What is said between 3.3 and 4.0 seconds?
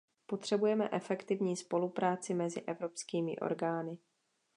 orgány.